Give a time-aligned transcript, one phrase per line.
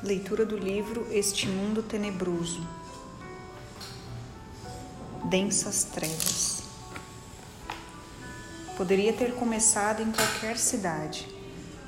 [0.00, 2.64] Leitura do livro Este Mundo Tenebroso.
[5.24, 6.62] Densas Trevas.
[8.76, 11.26] Poderia ter começado em qualquer cidade.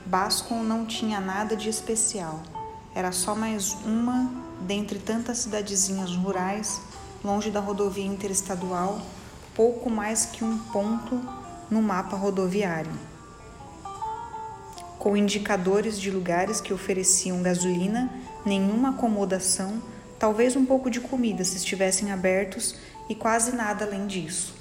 [0.05, 2.43] Bascom não tinha nada de especial.
[2.97, 4.29] Era só mais uma
[4.63, 6.81] dentre tantas cidadezinhas rurais,
[7.23, 9.01] longe da rodovia interestadual,
[9.55, 11.15] pouco mais que um ponto
[11.71, 13.10] no mapa rodoviário
[15.01, 18.11] com indicadores de lugares que ofereciam gasolina,
[18.45, 19.83] nenhuma acomodação,
[20.19, 22.77] talvez um pouco de comida se estivessem abertos
[23.09, 24.55] e quase nada além disso.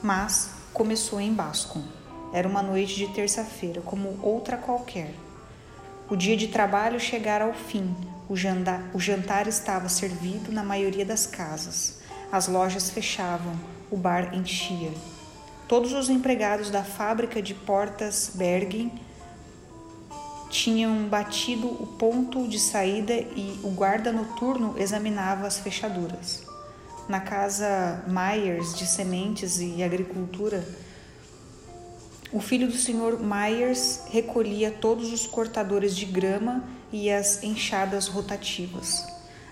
[0.00, 1.82] Mas começou em Bascom.
[2.32, 5.12] Era uma noite de terça-feira, como outra qualquer.
[6.08, 7.96] O dia de trabalho chegara ao fim.
[8.28, 11.98] O jantar, o jantar estava servido na maioria das casas.
[12.30, 13.58] As lojas fechavam,
[13.90, 14.92] o bar enchia.
[15.66, 18.92] Todos os empregados da fábrica de portas Bergen
[20.50, 26.44] tinham batido o ponto de saída e o guarda noturno examinava as fechaduras.
[27.08, 30.66] Na casa Myers de Sementes e Agricultura,
[32.30, 39.06] o filho do senhor Myers recolhia todos os cortadores de grama e as enxadas rotativas.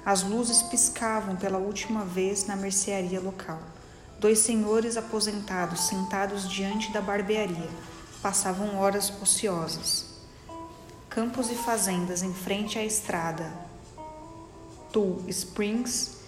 [0.04, 3.60] As luzes piscavam pela última vez na mercearia local.
[4.22, 7.68] Dois senhores aposentados sentados diante da barbearia
[8.22, 10.14] passavam horas ociosas.
[11.10, 13.52] Campos e fazendas em frente à estrada
[14.92, 16.18] Tull Springs,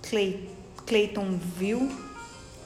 [0.00, 0.48] Clay,
[0.86, 1.94] Claytonville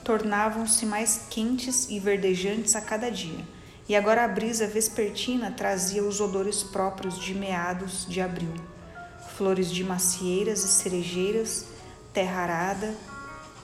[0.05, 3.45] tornavam-se mais quentes e verdejantes a cada dia,
[3.89, 8.53] e agora a brisa vespertina trazia os odores próprios de meados de abril.
[9.35, 11.65] Flores de macieiras e cerejeiras,
[12.13, 12.95] terra arada,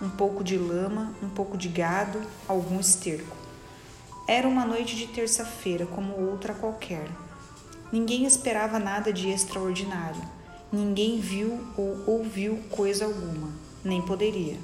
[0.02, 3.36] um pouco de lama, um pouco de gado, algum esterco.
[4.28, 7.08] Era uma noite de terça-feira, como outra qualquer.
[7.92, 10.22] Ninguém esperava nada de extraordinário.
[10.72, 13.50] Ninguém viu ou ouviu coisa alguma,
[13.84, 14.58] nem poderia.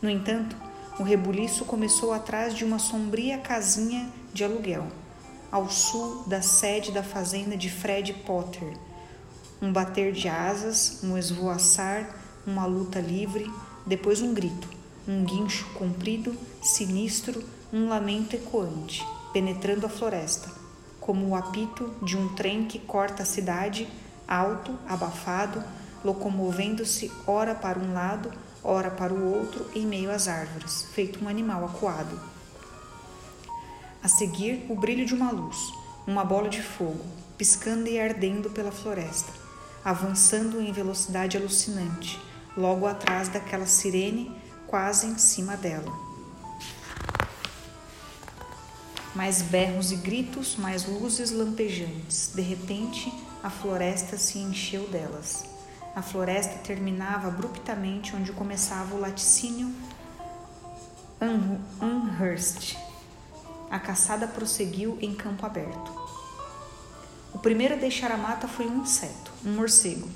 [0.00, 0.54] No entanto,
[0.98, 4.86] o rebuliço começou atrás de uma sombria casinha de aluguel,
[5.50, 8.76] ao sul da sede da fazenda de Fred Potter.
[9.60, 12.14] Um bater de asas, um esvoaçar,
[12.46, 13.50] uma luta livre,
[13.88, 14.68] depois um grito,
[15.08, 20.50] um guincho comprido, sinistro, um lamento ecoante, penetrando a floresta,
[21.00, 23.88] como o apito de um trem que corta a cidade,
[24.28, 25.64] alto, abafado,
[26.04, 28.30] locomovendo-se ora para um lado,
[28.62, 32.20] ora para o outro, em meio às árvores, feito um animal acuado.
[34.02, 35.56] A seguir, o brilho de uma luz,
[36.06, 37.04] uma bola de fogo,
[37.38, 39.32] piscando e ardendo pela floresta,
[39.82, 42.20] avançando em velocidade alucinante,
[42.58, 44.36] logo atrás daquela sirene
[44.66, 45.92] quase em cima dela.
[49.14, 52.32] Mais berros e gritos, mais luzes lampejantes.
[52.34, 55.44] De repente, a floresta se encheu delas.
[55.94, 59.72] A floresta terminava abruptamente onde começava o laticínio
[61.80, 62.76] Amherst.
[63.70, 65.92] A caçada prosseguiu em campo aberto.
[67.32, 70.08] O primeiro a deixar a mata foi um inseto, um morcego.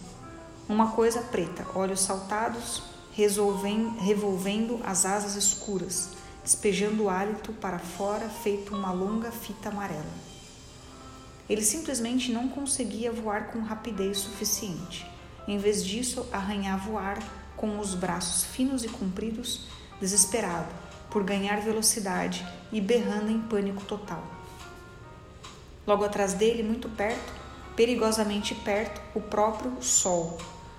[0.69, 6.11] Uma coisa preta, olhos saltados, revolvendo as asas escuras,
[6.43, 10.06] despejando o hálito para fora, feito uma longa fita amarela.
[11.49, 15.05] Ele simplesmente não conseguia voar com rapidez suficiente.
[15.47, 17.19] Em vez disso, arranhava o ar
[17.56, 19.67] com os braços finos e compridos,
[20.01, 20.72] desesperado
[21.11, 24.25] por ganhar velocidade e berrando em pânico total.
[25.87, 27.41] Logo atrás dele, muito perto,
[27.77, 30.38] perigosamente perto, o próprio Sol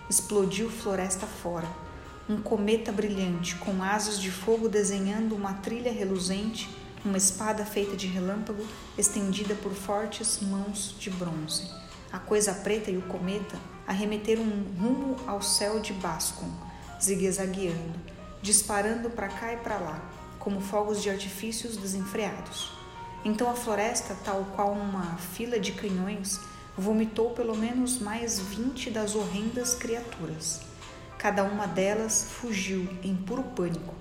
[0.09, 1.67] explodiu floresta fora.
[2.29, 6.69] Um cometa brilhante, com asas de fogo desenhando uma trilha reluzente,
[7.03, 8.65] uma espada feita de relâmpago
[8.97, 11.69] estendida por fortes mãos de bronze.
[12.11, 14.43] A coisa preta e o cometa arremeteram
[14.79, 16.49] rumo ao céu de Bascom,
[17.01, 17.99] zigue-zagueando,
[18.41, 20.01] disparando para cá e para lá,
[20.39, 22.71] como fogos de artifícios desenfreados.
[23.25, 26.39] Então a floresta, tal qual uma fila de canhões,
[26.77, 30.61] vomitou pelo menos mais vinte das horrendas criaturas.
[31.17, 33.93] Cada uma delas fugiu em puro pânico,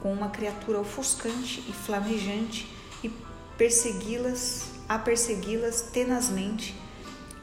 [0.00, 2.70] com uma criatura ofuscante e flamejante
[3.02, 3.08] e
[3.56, 6.74] persegui-las, a persegui-las tenazmente,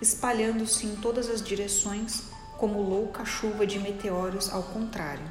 [0.02, 2.24] espalhando-se em todas as direções
[2.58, 5.26] como louca chuva de meteoros ao contrário.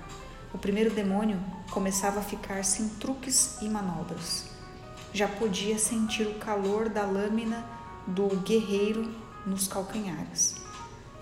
[0.53, 1.41] O primeiro demônio
[1.71, 4.45] começava a ficar sem truques e manobras.
[5.13, 7.65] Já podia sentir o calor da lâmina
[8.07, 9.11] do guerreiro
[9.47, 10.57] nos calcanhares.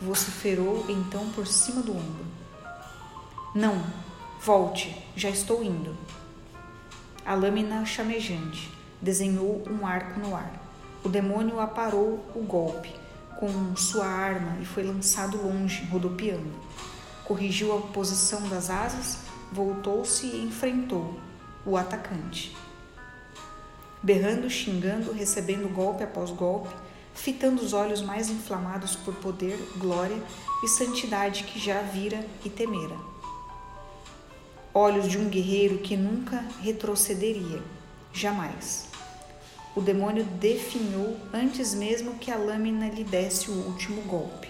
[0.00, 2.26] Vociferou então por cima do ombro.
[3.54, 3.84] Não,
[4.40, 5.96] volte, já estou indo.
[7.24, 10.60] A lâmina chamejante desenhou um arco no ar.
[11.04, 12.94] O demônio aparou o golpe,
[13.38, 16.52] com sua arma e foi lançado longe, rodopiando.
[17.25, 19.18] Corrigiu a posição das asas,
[19.52, 21.20] voltou-se e enfrentou
[21.66, 22.56] o atacante.
[24.02, 26.75] Berrando, xingando, recebendo golpe após golpe,
[27.14, 30.23] fitando os olhos mais inflamados por poder, glória
[30.62, 32.97] e santidade que já vira e temera.
[34.75, 37.62] Olhos de um guerreiro que nunca retrocederia,
[38.12, 38.88] jamais.
[39.75, 44.49] O demônio definhou antes mesmo que a lâmina lhe desse o último golpe.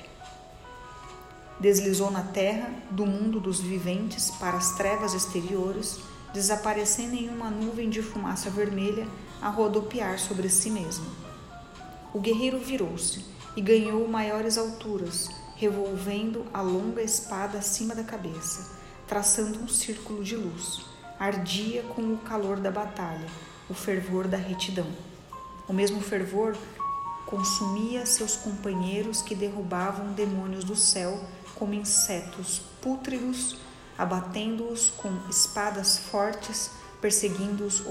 [1.61, 6.01] Deslizou na terra, do mundo dos viventes para as trevas exteriores,
[6.35, 9.07] desaparecendo em uma nuvem de fumaça vermelha
[9.41, 11.32] a rodopiar sobre si mesmo.
[12.15, 13.25] O guerreiro virou-se
[13.57, 18.71] e ganhou maiores alturas, revolvendo a longa espada acima da cabeça,
[19.07, 20.85] traçando um círculo de luz.
[21.19, 23.27] Ardia com o calor da batalha,
[23.71, 24.87] o fervor da retidão.
[25.67, 26.55] O mesmo fervor
[27.25, 31.19] consumia seus companheiros que derrubavam demônios do céu
[31.55, 33.57] como insetos pútridos,
[33.97, 36.71] abatendo-os com espadas fortes,
[37.01, 37.85] perseguindo-os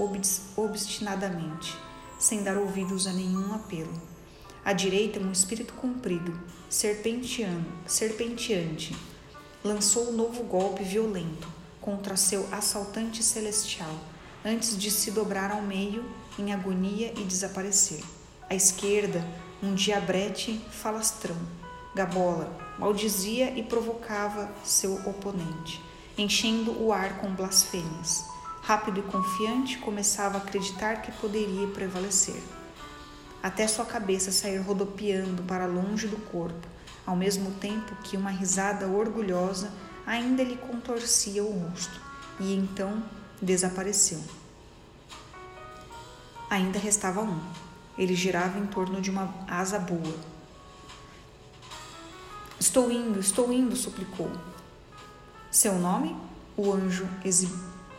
[0.56, 1.76] obstinadamente,
[2.20, 4.11] sem dar ouvidos a nenhum apelo.
[4.64, 6.38] À direita, um espírito comprido,
[6.70, 8.96] serpenteando, serpenteante,
[9.64, 11.48] lançou um novo golpe violento
[11.80, 13.92] contra seu assaltante celestial,
[14.44, 16.04] antes de se dobrar ao meio
[16.38, 18.04] em agonia e desaparecer.
[18.48, 19.26] À esquerda,
[19.60, 21.36] um diabrete falastrão,
[21.92, 25.82] gabola, maldizia e provocava seu oponente,
[26.16, 28.24] enchendo o ar com blasfêmias.
[28.62, 32.40] Rápido e confiante, começava a acreditar que poderia prevalecer
[33.42, 36.68] até sua cabeça sair rodopiando para longe do corpo,
[37.04, 39.72] ao mesmo tempo que uma risada orgulhosa
[40.06, 42.00] ainda lhe contorcia o rosto,
[42.38, 43.02] e então
[43.40, 44.22] desapareceu.
[46.48, 47.40] Ainda restava um.
[47.98, 50.14] Ele girava em torno de uma asa boa.
[52.60, 54.30] Estou indo, estou indo, suplicou.
[55.50, 56.16] Seu nome?
[56.56, 57.08] O anjo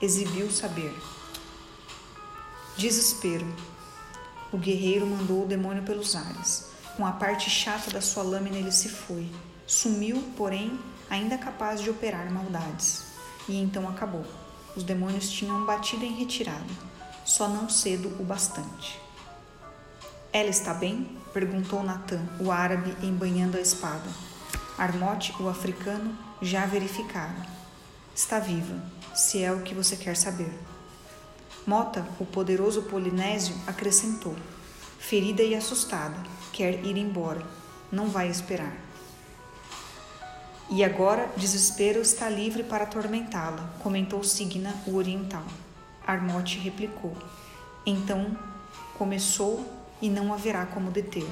[0.02, 0.96] exibiu saber.
[2.78, 3.46] Desespero.
[4.54, 6.70] O guerreiro mandou o demônio pelos ares.
[6.96, 9.28] Com a parte chata da sua lâmina ele se foi.
[9.66, 10.80] Sumiu, porém,
[11.10, 13.04] ainda capaz de operar maldades.
[13.50, 14.24] E então acabou.
[14.76, 16.70] Os demônios tinham batido em retirada,
[17.26, 19.00] só não cedo o bastante.
[20.32, 21.18] Ela está bem?
[21.34, 24.10] perguntou Natan, o árabe, embanhando a espada.
[24.78, 27.36] Armote, o africano, já verificara.
[28.16, 28.84] Está viva,
[29.16, 30.54] se é o que você quer saber.
[31.66, 34.36] Mota, o poderoso polinésio, acrescentou:
[35.00, 36.18] Ferida e assustada,
[36.52, 37.42] quer ir embora,
[37.92, 38.76] não vai esperar.
[40.70, 45.46] E agora desespero está livre para atormentá-la, comentou Signa, o oriental.
[46.06, 47.16] Armote replicou:
[47.86, 48.38] Então
[48.98, 49.66] começou
[50.02, 51.28] e não haverá como deter.